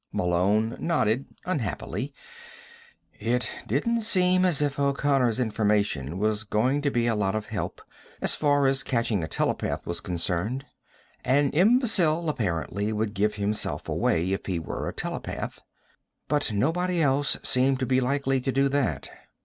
Malone 0.11 0.75
nodded 0.79 1.27
unhappily. 1.45 2.11
It 3.19 3.51
didn't 3.67 4.01
seem 4.01 4.45
as 4.45 4.59
if 4.59 4.79
O'Connor's 4.79 5.39
information 5.39 6.17
was 6.17 6.43
going 6.43 6.81
to 6.81 6.89
be 6.89 7.05
a 7.05 7.13
lot 7.13 7.35
of 7.35 7.45
help 7.49 7.83
as 8.19 8.33
far 8.33 8.65
as 8.65 8.81
catching 8.81 9.23
a 9.23 9.27
telepath 9.27 9.85
was 9.85 10.01
concerned. 10.01 10.65
An 11.23 11.51
imbecile, 11.51 12.29
apparently, 12.29 12.91
would 12.91 13.13
give 13.13 13.35
himself 13.35 13.87
away 13.87 14.33
if 14.33 14.47
he 14.47 14.57
were 14.57 14.89
a 14.89 14.93
telepath. 14.93 15.61
But 16.27 16.51
nobody 16.51 16.99
else 16.99 17.37
seemed 17.43 17.77
to 17.81 17.85
be 17.85 18.01
likely 18.01 18.41
to 18.41 18.51
do 18.51 18.69
that. 18.69 19.07